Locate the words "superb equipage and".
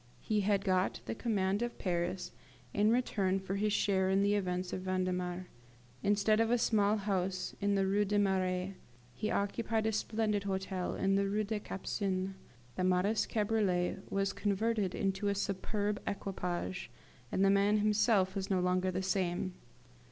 15.35-17.45